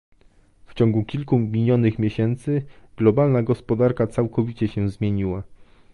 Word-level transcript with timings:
W 0.65 0.73
ciągu 0.73 1.03
kilku 1.03 1.39
minionych 1.39 1.99
miesięcy 1.99 2.65
globalna 2.97 3.43
gospodarka 3.43 4.07
całkowicie 4.07 4.67
się 4.67 4.89
zmieniła 4.89 5.43